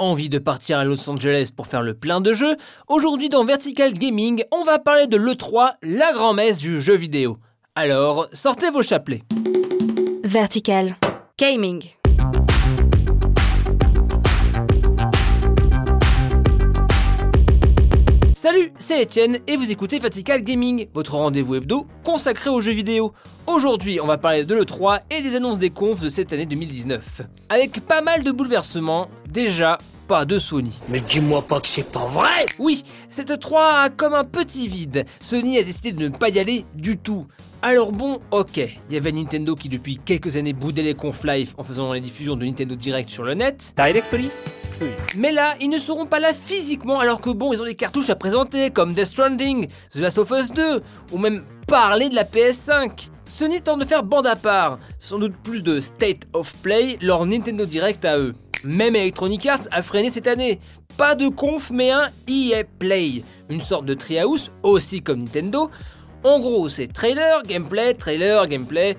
Envie 0.00 0.28
de 0.28 0.38
partir 0.38 0.78
à 0.78 0.84
Los 0.84 1.10
Angeles 1.10 1.50
pour 1.54 1.66
faire 1.66 1.82
le 1.82 1.92
plein 1.92 2.20
de 2.20 2.32
jeux? 2.32 2.56
Aujourd'hui 2.86 3.28
dans 3.28 3.44
Vertical 3.44 3.92
Gaming, 3.92 4.44
on 4.52 4.62
va 4.62 4.78
parler 4.78 5.08
de 5.08 5.16
l'E3, 5.16 5.72
la 5.82 6.12
grand-messe 6.12 6.58
du 6.58 6.80
jeu 6.80 6.94
vidéo. 6.94 7.38
Alors, 7.74 8.28
sortez 8.32 8.70
vos 8.70 8.84
chapelets. 8.84 9.24
Vertical 10.22 10.94
Gaming. 11.36 11.82
Salut, 18.36 18.72
c'est 18.78 19.02
Etienne 19.02 19.40
et 19.48 19.56
vous 19.56 19.72
écoutez 19.72 19.98
Vertical 19.98 20.42
Gaming, 20.42 20.86
votre 20.94 21.16
rendez-vous 21.16 21.56
hebdo 21.56 21.88
consacré 22.04 22.48
aux 22.50 22.60
jeux 22.60 22.72
vidéo. 22.72 23.12
Aujourd'hui, 23.48 23.98
on 24.00 24.06
va 24.06 24.16
parler 24.16 24.44
de 24.44 24.54
l'E3 24.54 25.00
et 25.10 25.22
des 25.22 25.34
annonces 25.34 25.58
des 25.58 25.70
confs 25.70 26.02
de 26.02 26.08
cette 26.08 26.32
année 26.32 26.46
2019. 26.46 27.22
Avec 27.48 27.80
pas 27.80 28.00
mal 28.00 28.22
de 28.22 28.30
bouleversements, 28.30 29.08
déjà, 29.28 29.78
pas 30.08 30.24
de 30.24 30.38
Sony. 30.38 30.80
Mais 30.88 31.02
dis-moi 31.02 31.42
pas 31.42 31.60
que 31.60 31.68
c'est 31.68 31.92
pas 31.92 32.08
vrai 32.08 32.46
Oui, 32.58 32.82
cette 33.10 33.30
E3 33.30 33.84
a 33.84 33.90
comme 33.90 34.14
un 34.14 34.24
petit 34.24 34.66
vide. 34.66 35.04
Sony 35.20 35.58
a 35.58 35.62
décidé 35.62 35.92
de 35.92 36.08
ne 36.08 36.16
pas 36.16 36.30
y 36.30 36.38
aller 36.38 36.64
du 36.74 36.96
tout. 36.96 37.26
Alors 37.60 37.92
bon, 37.92 38.18
ok, 38.30 38.56
il 38.56 38.94
y 38.94 38.96
avait 38.96 39.12
Nintendo 39.12 39.54
qui 39.54 39.68
depuis 39.68 39.98
quelques 39.98 40.36
années 40.36 40.54
boudait 40.54 40.82
les 40.82 40.94
confs 40.94 41.24
live 41.24 41.54
en 41.58 41.62
faisant 41.62 41.92
les 41.92 42.00
diffusions 42.00 42.36
de 42.36 42.46
Nintendo 42.46 42.74
Direct 42.74 43.10
sur 43.10 43.22
le 43.22 43.34
net. 43.34 43.74
Directory? 43.76 44.30
Mais 45.16 45.32
là, 45.32 45.56
ils 45.60 45.68
ne 45.68 45.78
seront 45.78 46.06
pas 46.06 46.20
là 46.20 46.32
physiquement 46.32 47.00
alors 47.00 47.20
que 47.20 47.30
bon, 47.30 47.52
ils 47.52 47.60
ont 47.60 47.66
des 47.66 47.74
cartouches 47.74 48.10
à 48.10 48.16
présenter 48.16 48.70
comme 48.70 48.94
Death 48.94 49.06
Stranding, 49.06 49.68
The 49.90 49.96
Last 49.96 50.18
of 50.18 50.30
Us 50.30 50.50
2 50.52 50.82
ou 51.12 51.18
même 51.18 51.44
parler 51.66 52.08
de 52.08 52.14
la 52.14 52.24
PS5. 52.24 53.08
Sony 53.26 53.60
tente 53.60 53.80
de 53.80 53.84
faire 53.84 54.04
bande 54.04 54.26
à 54.26 54.36
part, 54.36 54.78
sans 55.00 55.18
doute 55.18 55.34
plus 55.42 55.62
de 55.62 55.80
State 55.80 56.22
of 56.32 56.54
Play, 56.62 56.96
leur 57.02 57.26
Nintendo 57.26 57.66
Direct 57.66 58.04
à 58.06 58.18
eux. 58.18 58.34
Même 58.64 58.96
Electronic 58.96 59.46
Arts 59.46 59.68
a 59.70 59.82
freiné 59.82 60.10
cette 60.10 60.26
année. 60.26 60.60
Pas 60.96 61.14
de 61.14 61.28
conf 61.28 61.70
mais 61.70 61.90
un 61.90 62.10
EA 62.28 62.64
Play, 62.78 63.22
une 63.50 63.60
sorte 63.60 63.86
de 63.86 63.94
treehouse, 63.94 64.50
aussi 64.62 65.00
comme 65.00 65.20
Nintendo. 65.24 65.70
En 66.24 66.40
gros, 66.40 66.68
c'est 66.68 66.92
trailer, 66.92 67.42
gameplay, 67.44 67.94
trailer, 67.94 68.46
gameplay, 68.48 68.96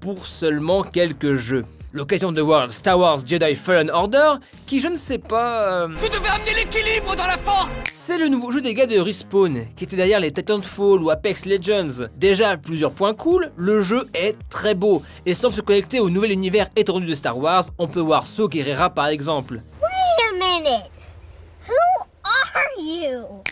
pour 0.00 0.26
seulement 0.26 0.82
quelques 0.82 1.34
jeux 1.34 1.64
l'occasion 1.92 2.32
de 2.32 2.40
voir 2.40 2.72
Star 2.72 2.98
Wars 2.98 3.18
Jedi 3.26 3.54
Fallen 3.54 3.90
Order, 3.90 4.34
qui 4.66 4.80
je 4.80 4.88
ne 4.88 4.96
sais 4.96 5.18
pas... 5.18 5.84
Euh, 5.84 5.88
Vous 5.98 6.08
devez 6.08 6.28
amener 6.28 6.54
l'équilibre 6.54 7.14
dans 7.16 7.26
la 7.26 7.36
force 7.36 7.72
C'est 7.92 8.18
le 8.18 8.28
nouveau 8.28 8.50
jeu 8.50 8.60
des 8.60 8.74
gars 8.74 8.86
de 8.86 8.98
Respawn, 8.98 9.66
qui 9.76 9.84
était 9.84 9.96
derrière 9.96 10.20
les 10.20 10.32
Titanfall 10.32 11.02
ou 11.02 11.10
Apex 11.10 11.46
Legends. 11.46 12.06
Déjà, 12.16 12.56
plusieurs 12.56 12.92
points 12.92 13.14
cool, 13.14 13.52
le 13.56 13.82
jeu 13.82 14.08
est 14.14 14.36
très 14.48 14.74
beau, 14.74 15.02
et 15.26 15.34
semble 15.34 15.54
se 15.54 15.60
connecter 15.60 16.00
au 16.00 16.10
nouvel 16.10 16.32
univers 16.32 16.68
étendu 16.76 17.06
de 17.06 17.14
Star 17.14 17.38
Wars, 17.38 17.66
on 17.78 17.88
peut 17.88 18.00
voir 18.00 18.26
So 18.26 18.48
Guerrera 18.48 18.90
par 18.90 19.08
exemple. 19.08 19.60
Wait 19.82 20.24
a 20.28 20.60
minute 20.60 21.01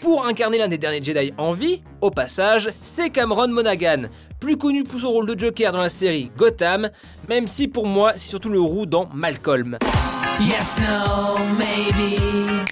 Pour 0.03 0.27
incarner 0.27 0.59
l'un 0.59 0.69
des 0.69 0.79
derniers 0.79 1.03
Jedi 1.03 1.33
en 1.39 1.53
vie, 1.53 1.83
au 2.01 2.11
passage, 2.11 2.71
c'est 2.83 3.11
Cameron 3.11 3.49
Monaghan, 3.49 4.09
plus 4.39 4.57
connu 4.57 4.85
pour 4.85 5.01
son 5.01 5.11
rôle 5.11 5.27
de 5.27 5.39
Joker 5.39 5.73
dans 5.73 5.81
la 5.81 5.89
série 5.89 6.31
Gotham, 6.37 6.91
même 7.29 7.47
si 7.47 7.69
pour 7.69 7.87
moi 7.87 8.13
c'est 8.17 8.29
surtout 8.29 8.49
le 8.49 8.61
roux 8.61 8.87
dans 8.87 9.09
Malcolm. 9.13 9.79
Yes, 10.41 10.77
no, 10.79 11.39
maybe. 11.59 12.19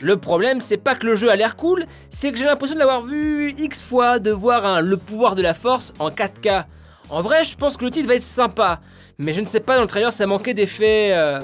Le 0.01 0.17
problème, 0.17 0.61
c'est 0.61 0.79
pas 0.79 0.95
que 0.95 1.07
le 1.07 1.17
jeu 1.17 1.31
a 1.31 1.37
l'air 1.37 1.57
cool, 1.57 1.85
c'est 2.09 2.33
que 2.33 2.39
j'ai 2.39 2.45
l'impression 2.45 2.75
de 2.75 2.81
l'avoir 2.81 3.03
vu 3.03 3.53
X 3.59 3.83
fois, 3.83 4.19
de 4.19 4.31
voir 4.31 4.65
un 4.65 4.81
Le 4.81 4.97
pouvoir 4.97 5.35
de 5.35 5.43
la 5.43 5.55
force 5.55 5.93
en 5.99 6.11
4K. 6.11 6.65
En 7.11 7.23
vrai, 7.23 7.45
je 7.45 7.57
pense 7.57 7.77
que 7.77 7.85
le 7.85 7.91
titre 7.91 8.09
va 8.09 8.17
être 8.17 8.25
sympa, 8.25 8.81
mais 9.19 9.33
je 9.33 9.41
ne 9.41 9.47
sais 9.47 9.61
pas, 9.61 9.77
dans 9.77 9.83
le 9.83 9.87
trailer, 9.87 10.13
ça 10.13 10.27
manquait 10.27 10.55
d'effets. 10.55 11.13
Euh... 11.13 11.41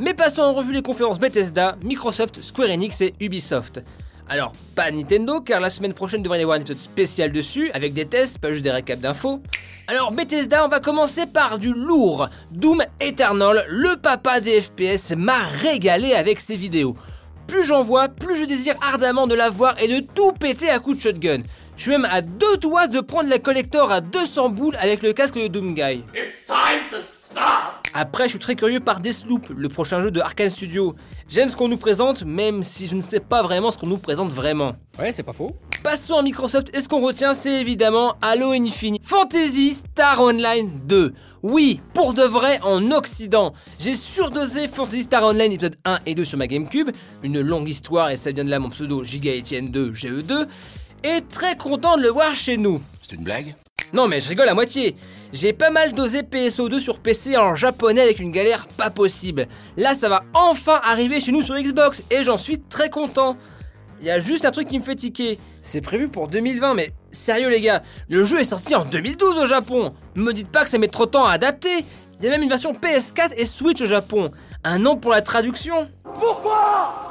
Mais 0.00 0.12
passons 0.12 0.42
en 0.42 0.52
revue 0.52 0.74
les 0.74 0.82
conférences 0.82 1.18
Bethesda, 1.18 1.76
Microsoft, 1.82 2.42
Square 2.42 2.68
Enix 2.68 3.00
et 3.00 3.14
Ubisoft. 3.18 3.82
Alors, 4.28 4.52
pas 4.74 4.90
Nintendo, 4.90 5.40
car 5.40 5.60
la 5.60 5.70
semaine 5.70 5.94
prochaine 5.94 6.22
devrait 6.22 6.40
y 6.40 6.42
avoir 6.42 6.58
un 6.58 6.60
épisode 6.60 6.78
spécial 6.78 7.32
dessus, 7.32 7.70
avec 7.72 7.94
des 7.94 8.06
tests, 8.06 8.38
pas 8.38 8.52
juste 8.52 8.64
des 8.64 8.70
récaps 8.70 9.00
d'infos. 9.00 9.40
Alors, 9.86 10.12
Bethesda, 10.12 10.64
on 10.64 10.68
va 10.68 10.80
commencer 10.80 11.26
par 11.26 11.58
du 11.58 11.72
lourd. 11.72 12.28
Doom 12.50 12.82
Eternal, 13.00 13.64
le 13.68 13.96
papa 13.96 14.40
des 14.40 14.60
FPS, 14.60 15.14
m'a 15.16 15.38
régalé 15.62 16.12
avec 16.12 16.40
ses 16.40 16.56
vidéos. 16.56 16.96
Plus 17.46 17.64
j'en 17.64 17.84
vois, 17.84 18.08
plus 18.08 18.36
je 18.36 18.44
désire 18.44 18.74
ardemment 18.82 19.28
de 19.28 19.36
la 19.36 19.48
voir 19.48 19.80
et 19.80 19.86
de 19.86 20.04
tout 20.04 20.32
péter 20.32 20.68
à 20.68 20.80
coups 20.80 20.96
de 20.96 21.02
shotgun. 21.02 21.42
Je 21.76 21.82
suis 21.82 21.90
même 21.90 22.06
à 22.10 22.22
deux 22.22 22.56
doigts 22.56 22.86
de 22.86 23.00
prendre 23.00 23.28
la 23.28 23.38
collector 23.38 23.92
à 23.92 24.00
200 24.00 24.48
boules 24.48 24.76
avec 24.80 25.02
le 25.02 25.12
casque 25.12 25.34
de 25.34 25.46
Doom 25.46 25.74
Guy. 25.74 26.02
Après, 27.92 28.24
je 28.24 28.30
suis 28.30 28.38
très 28.38 28.56
curieux 28.56 28.80
par 28.80 29.00
Deathloop, 29.00 29.50
le 29.54 29.68
prochain 29.68 30.00
jeu 30.00 30.10
de 30.10 30.20
Arkane 30.20 30.48
Studio. 30.48 30.94
J'aime 31.28 31.50
ce 31.50 31.56
qu'on 31.56 31.68
nous 31.68 31.76
présente, 31.76 32.24
même 32.24 32.62
si 32.62 32.86
je 32.86 32.94
ne 32.94 33.02
sais 33.02 33.20
pas 33.20 33.42
vraiment 33.42 33.70
ce 33.70 33.78
qu'on 33.78 33.86
nous 33.86 33.98
présente 33.98 34.30
vraiment. 34.30 34.76
Ouais, 34.98 35.12
c'est 35.12 35.22
pas 35.22 35.34
faux. 35.34 35.54
Passons 35.82 36.16
à 36.16 36.22
Microsoft, 36.22 36.74
et 36.74 36.80
ce 36.80 36.88
qu'on 36.88 37.00
retient, 37.00 37.34
c'est 37.34 37.60
évidemment 37.60 38.16
Halo 38.22 38.52
Infinite 38.52 39.04
Fantasy 39.04 39.74
Star 39.74 40.20
Online 40.20 40.70
2. 40.84 41.12
Oui, 41.42 41.80
pour 41.92 42.14
de 42.14 42.22
vrai, 42.22 42.58
en 42.62 42.90
Occident. 42.90 43.52
J'ai 43.78 43.96
surdosé 43.96 44.66
Fantasy 44.66 45.04
Star 45.04 45.24
Online 45.24 45.52
épisode 45.52 45.76
1 45.84 46.00
et 46.06 46.14
2 46.14 46.24
sur 46.24 46.38
ma 46.38 46.46
GameCube, 46.46 46.90
une 47.22 47.40
longue 47.40 47.68
histoire, 47.68 48.10
et 48.10 48.16
ça 48.16 48.32
vient 48.32 48.44
de 48.44 48.50
là 48.50 48.58
mon 48.58 48.70
pseudo 48.70 49.04
Giga 49.04 49.32
Etienne 49.36 49.70
2 49.70 49.92
GE2, 49.92 50.46
et 51.06 51.22
très 51.22 51.56
content 51.56 51.96
de 51.96 52.02
le 52.02 52.08
voir 52.08 52.34
chez 52.34 52.56
nous. 52.56 52.80
C'est 53.00 53.14
une 53.14 53.22
blague? 53.22 53.54
Non 53.92 54.08
mais 54.08 54.20
je 54.20 54.28
rigole 54.28 54.48
à 54.48 54.54
moitié. 54.54 54.96
J'ai 55.32 55.52
pas 55.52 55.70
mal 55.70 55.92
dosé 55.92 56.22
PSO2 56.22 56.80
sur 56.80 56.98
PC 56.98 57.36
en 57.36 57.54
japonais 57.54 58.00
avec 58.00 58.18
une 58.18 58.32
galère 58.32 58.66
pas 58.66 58.90
possible. 58.90 59.46
Là 59.76 59.94
ça 59.94 60.08
va 60.08 60.24
enfin 60.34 60.80
arriver 60.82 61.20
chez 61.20 61.30
nous 61.30 61.42
sur 61.42 61.56
Xbox 61.56 62.02
et 62.10 62.24
j'en 62.24 62.38
suis 62.38 62.58
très 62.58 62.90
content. 62.90 63.36
Il 64.00 64.06
y 64.06 64.10
a 64.10 64.18
juste 64.18 64.44
un 64.44 64.50
truc 64.50 64.68
qui 64.68 64.78
me 64.78 64.84
fait 64.84 64.96
tiquer. 64.96 65.38
C'est 65.62 65.80
prévu 65.80 66.08
pour 66.08 66.28
2020 66.28 66.74
mais 66.74 66.92
sérieux 67.12 67.50
les 67.50 67.60
gars, 67.60 67.82
le 68.08 68.24
jeu 68.24 68.40
est 68.40 68.44
sorti 68.44 68.74
en 68.74 68.84
2012 68.84 69.38
au 69.38 69.46
Japon. 69.46 69.94
Ne 70.16 70.22
me 70.22 70.32
dites 70.32 70.50
pas 70.50 70.64
que 70.64 70.70
ça 70.70 70.78
met 70.78 70.88
trop 70.88 71.06
de 71.06 71.12
temps 71.12 71.26
à 71.26 71.32
adapter. 71.32 71.84
Il 72.18 72.24
y 72.24 72.28
a 72.28 72.30
même 72.30 72.42
une 72.42 72.48
version 72.48 72.72
PS4 72.72 73.34
et 73.36 73.46
Switch 73.46 73.80
au 73.80 73.86
Japon. 73.86 74.32
Un 74.64 74.84
an 74.86 74.96
pour 74.96 75.12
la 75.12 75.22
traduction. 75.22 75.88
Pourquoi? 76.02 77.05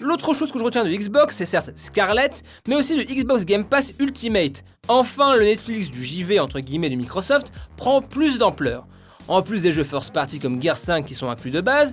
L'autre 0.00 0.34
chose 0.34 0.50
que 0.50 0.58
je 0.58 0.64
retiens 0.64 0.84
de 0.84 0.90
Xbox, 0.90 1.36
c'est 1.36 1.46
certes 1.46 1.72
Scarlett, 1.74 2.42
mais 2.66 2.74
aussi 2.74 2.96
le 2.96 3.04
Xbox 3.04 3.44
Game 3.44 3.64
Pass 3.64 3.92
Ultimate. 3.98 4.64
Enfin, 4.88 5.36
le 5.36 5.44
Netflix 5.44 5.90
du 5.90 6.04
JV 6.04 6.40
entre 6.40 6.60
guillemets 6.60 6.90
de 6.90 6.94
Microsoft 6.94 7.52
prend 7.76 8.00
plus 8.00 8.38
d'ampleur. 8.38 8.86
En 9.28 9.42
plus 9.42 9.62
des 9.62 9.72
jeux 9.72 9.84
first 9.84 10.12
party 10.12 10.38
comme 10.38 10.60
Gear 10.60 10.76
5 10.76 11.04
qui 11.04 11.14
sont 11.14 11.28
inclus 11.28 11.50
de 11.50 11.60
base, 11.60 11.92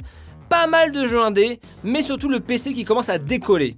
pas 0.50 0.68
mal 0.68 0.92
de 0.92 1.08
jeux 1.08 1.22
indés, 1.22 1.60
mais 1.84 2.02
surtout 2.02 2.30
le 2.30 2.40
PC 2.40 2.74
qui 2.74 2.86
commence 2.86 3.10
à 3.10 3.20
décoller. 3.20 3.76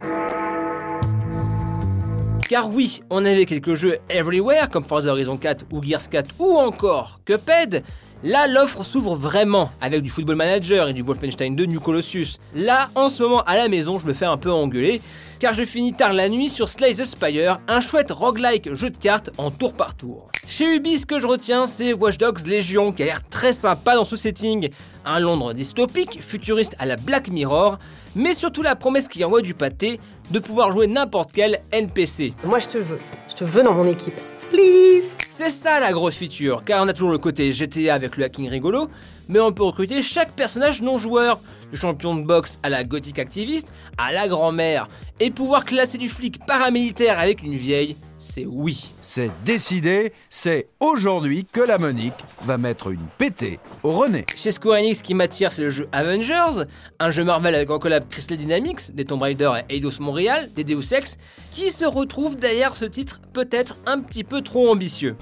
Car 2.47 2.69
oui, 2.69 3.01
on 3.09 3.25
avait 3.25 3.45
quelques 3.45 3.75
jeux 3.75 3.97
everywhere 4.09 4.69
comme 4.69 4.83
Forza 4.83 5.11
Horizon 5.11 5.37
4 5.37 5.65
ou 5.71 5.83
Gears 5.83 6.09
4 6.09 6.35
ou 6.39 6.57
encore 6.57 7.19
Cuphead, 7.25 7.83
Là, 8.21 8.47
l'offre 8.47 8.83
s'ouvre 8.83 9.15
vraiment 9.15 9.71
avec 9.79 10.03
du 10.03 10.09
Football 10.09 10.35
Manager 10.35 10.89
et 10.89 10.93
du 10.93 11.01
Wolfenstein 11.03 11.55
2 11.55 11.65
New 11.67 11.79
Colossus. 11.79 12.37
Là, 12.53 12.89
en 12.95 13.07
ce 13.07 13.23
moment, 13.23 13.43
à 13.43 13.55
la 13.55 13.69
maison, 13.69 13.97
je 13.97 14.05
me 14.05 14.13
fais 14.13 14.25
un 14.25 14.35
peu 14.35 14.51
engueuler, 14.51 15.01
car 15.39 15.53
je 15.53 15.63
finis 15.63 15.93
tard 15.93 16.11
la 16.11 16.27
nuit 16.27 16.49
sur 16.49 16.67
Slay 16.67 16.93
the 16.95 17.05
Spire, 17.05 17.61
un 17.69 17.79
chouette 17.79 18.11
roguelike 18.11 18.73
jeu 18.73 18.89
de 18.89 18.97
cartes 18.97 19.29
en 19.37 19.51
tour 19.51 19.71
par 19.73 19.95
tour. 19.95 20.27
Chez 20.49 20.75
Ubi, 20.75 20.99
ce 20.99 21.05
que 21.05 21.17
je 21.17 21.27
retiens, 21.27 21.65
c'est 21.65 21.93
Watch 21.93 22.17
Dogs 22.17 22.45
Legion, 22.45 22.91
qui 22.91 23.03
a 23.03 23.05
l'air 23.05 23.21
très 23.29 23.53
sympa 23.53 23.95
dans 23.95 24.03
ce 24.03 24.17
setting. 24.17 24.69
Un 25.05 25.19
Londres 25.19 25.53
dystopique, 25.53 26.19
futuriste 26.21 26.75
à 26.77 26.85
la 26.85 26.97
Black 26.97 27.29
Mirror, 27.29 27.79
mais 28.17 28.33
surtout 28.33 28.63
la 28.63 28.75
promesse 28.75 29.07
qui 29.07 29.23
envoie 29.23 29.41
du 29.41 29.53
pâté 29.53 29.97
de 30.29 30.39
pouvoir 30.39 30.73
jouer 30.73 30.87
n'importe 30.87 31.31
quel 31.31 31.61
NPC. 31.71 32.33
Moi, 32.43 32.59
je 32.59 32.67
te 32.67 32.77
veux. 32.79 32.99
Je 33.29 33.35
te 33.35 33.45
veux 33.45 33.63
dans 33.63 33.75
mon 33.75 33.87
équipe. 33.87 34.19
Please 34.49 35.08
c'est 35.39 35.51
ça 35.51 35.79
la 35.79 35.93
grosse 35.93 36.17
feature, 36.17 36.65
car 36.65 36.83
on 36.83 36.87
a 36.89 36.91
toujours 36.91 37.11
le 37.11 37.17
côté 37.17 37.53
GTA 37.53 37.93
avec 37.93 38.17
le 38.17 38.25
hacking 38.25 38.49
rigolo, 38.49 38.89
mais 39.29 39.39
on 39.39 39.53
peut 39.53 39.63
recruter 39.63 40.01
chaque 40.01 40.33
personnage 40.33 40.81
non 40.81 40.97
joueur, 40.97 41.39
du 41.71 41.77
champion 41.77 42.13
de 42.13 42.23
boxe 42.23 42.59
à 42.61 42.67
la 42.67 42.83
gothique 42.83 43.19
activiste, 43.19 43.71
à 43.97 44.11
la 44.11 44.27
grand-mère, 44.27 44.89
et 45.21 45.31
pouvoir 45.31 45.63
classer 45.63 45.97
du 45.97 46.09
flic 46.09 46.45
paramilitaire 46.45 47.17
avec 47.17 47.41
une 47.41 47.55
vieille, 47.55 47.95
c'est 48.19 48.45
oui. 48.45 48.93
C'est 49.01 49.31
décidé, 49.45 50.13
c'est 50.29 50.67
aujourd'hui 50.79 51.45
que 51.45 51.61
la 51.61 51.77
Monique 51.77 52.13
va 52.43 52.57
mettre 52.57 52.89
une 52.89 53.05
pétée 53.17 53.59
au 53.81 53.93
René. 53.93 54.25
Chez 54.35 54.51
Square 54.51 54.79
Enix, 54.79 54.99
ce 54.99 55.03
qui 55.03 55.13
m'attire, 55.13 55.51
c'est 55.51 55.61
le 55.61 55.69
jeu 55.69 55.87
Avengers, 55.91 56.65
un 56.99 57.11
jeu 57.11 57.23
Marvel 57.23 57.55
avec 57.55 57.69
en 57.69 57.79
collab 57.79 58.07
Crystal 58.09 58.37
Dynamics, 58.37 58.93
des 58.93 59.05
Tomb 59.05 59.21
Raider 59.21 59.51
et 59.69 59.77
Eidos 59.77 59.99
Montréal, 60.01 60.49
des 60.53 60.65
Deus 60.65 60.93
Ex, 60.93 61.17
qui 61.51 61.71
se 61.71 61.85
retrouve 61.85 62.35
derrière 62.35 62.75
ce 62.75 62.85
titre 62.85 63.21
peut-être 63.33 63.77
un 63.85 64.01
petit 64.01 64.25
peu 64.25 64.41
trop 64.41 64.69
ambitieux. 64.69 65.15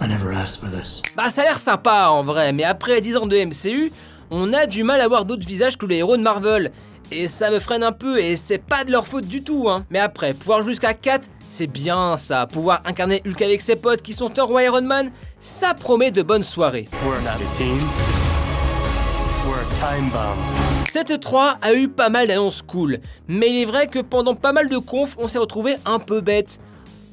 Bah 1.16 1.30
ça 1.30 1.42
a 1.42 1.46
l'air 1.46 1.60
sympa 1.60 2.08
en 2.10 2.24
vrai, 2.24 2.52
mais 2.52 2.64
après 2.64 3.00
10 3.00 3.18
ans 3.18 3.28
de 3.28 3.38
MCU, 3.38 3.92
on 4.32 4.52
a 4.54 4.66
du 4.66 4.84
mal 4.84 5.00
à 5.02 5.08
voir 5.08 5.26
d'autres 5.26 5.48
visages 5.48 5.78
que 5.78 5.86
les 5.86 5.98
héros 5.98 6.18
de 6.18 6.24
Marvel. 6.24 6.72
Et 7.10 7.30
ça 7.30 7.50
me 7.50 7.60
freine 7.60 7.84
un 7.84 7.94
peu 7.94 8.20
et 8.20 8.36
c'est 8.36 8.58
pas 8.58 8.84
de 8.84 8.92
leur 8.92 9.08
faute 9.08 9.26
du 9.26 9.42
tout 9.42 9.70
hein. 9.70 9.86
Mais 9.90 10.00
après, 10.00 10.34
pouvoir 10.34 10.62
jouer 10.62 10.72
jusqu'à 10.72 10.94
4, 10.94 11.30
c'est 11.48 11.68
bien 11.68 12.18
ça. 12.18 12.48
Pouvoir 12.48 12.82
incarner 12.84 13.22
Hulk 13.26 13.42
avec 13.42 13.62
ses 13.62 13.78
potes 13.78 14.02
qui 14.02 14.14
sont 14.14 14.30
Thor 14.30 14.52
ou 14.52 14.60
Iron 14.60 14.82
Man, 14.82 15.12
ça 15.40 15.74
promet 15.74 16.12
de 16.12 16.22
bonnes 16.22 16.44
soirées. 16.44 16.90
Cette 20.92 21.20
3 21.22 21.60
a 21.62 21.74
eu 21.74 21.88
pas 21.88 22.10
mal 22.10 22.28
d'annonces 22.28 22.62
cool, 22.62 23.00
mais 23.30 23.50
il 23.50 23.62
est 23.62 23.66
vrai 23.66 23.88
que 23.88 24.00
pendant 24.00 24.36
pas 24.36 24.52
mal 24.52 24.68
de 24.68 24.78
confs, 24.78 25.16
on 25.18 25.30
s'est 25.30 25.38
retrouvé 25.38 25.78
un 25.86 26.00
peu 26.00 26.20
bête. 26.20 26.60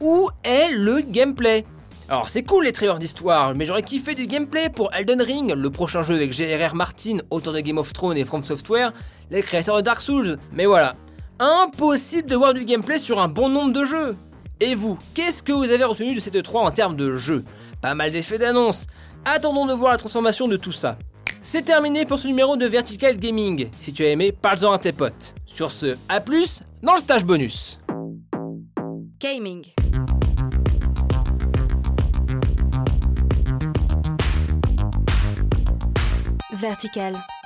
Où 0.00 0.28
est 0.42 0.70
le 0.72 1.02
gameplay? 1.02 1.64
Alors 2.08 2.28
c'est 2.28 2.42
cool 2.42 2.64
les 2.64 2.72
trailers 2.72 2.98
d'histoire, 2.98 3.54
mais 3.54 3.64
j'aurais 3.64 3.82
kiffé 3.82 4.14
du 4.14 4.26
gameplay 4.26 4.68
pour 4.68 4.92
Elden 4.92 5.22
Ring, 5.22 5.54
le 5.56 5.70
prochain 5.70 6.02
jeu 6.02 6.14
avec 6.14 6.34
J.R.R. 6.34 6.74
Martin, 6.74 7.18
auteur 7.30 7.54
de 7.54 7.60
Game 7.60 7.78
of 7.78 7.94
Thrones 7.94 8.18
et 8.18 8.26
From 8.26 8.44
Software, 8.44 8.92
les 9.30 9.40
créateurs 9.40 9.76
de 9.76 9.80
Dark 9.80 10.02
Souls. 10.02 10.36
Mais 10.52 10.66
voilà, 10.66 10.96
impossible 11.38 12.28
de 12.28 12.36
voir 12.36 12.52
du 12.52 12.66
gameplay 12.66 12.98
sur 12.98 13.18
un 13.20 13.28
bon 13.28 13.48
nombre 13.48 13.72
de 13.72 13.84
jeux. 13.84 14.16
Et 14.60 14.74
vous, 14.74 14.98
qu'est-ce 15.14 15.42
que 15.42 15.52
vous 15.52 15.70
avez 15.70 15.84
retenu 15.84 16.14
de 16.14 16.20
cette 16.20 16.42
3 16.42 16.62
en 16.62 16.70
termes 16.70 16.96
de 16.96 17.14
jeu 17.14 17.42
Pas 17.80 17.94
mal 17.94 18.10
d'effets 18.10 18.38
d'annonce. 18.38 18.86
Attendons 19.24 19.66
de 19.66 19.72
voir 19.72 19.92
la 19.92 19.98
transformation 19.98 20.46
de 20.46 20.58
tout 20.58 20.72
ça. 20.72 20.98
C'est 21.42 21.62
terminé 21.62 22.04
pour 22.04 22.18
ce 22.18 22.26
numéro 22.26 22.56
de 22.56 22.66
Vertical 22.66 23.16
Gaming. 23.16 23.68
Si 23.82 23.94
tu 23.94 24.04
as 24.04 24.10
aimé, 24.10 24.30
parle-en 24.30 24.72
à 24.72 24.78
tes 24.78 24.92
potes. 24.92 25.34
Sur 25.46 25.70
ce, 25.70 25.96
à 26.10 26.20
plus 26.20 26.62
dans 26.82 26.94
le 26.94 27.00
stage 27.00 27.24
bonus. 27.24 27.80
Gaming. 29.20 29.64
Vertical. 36.64 37.43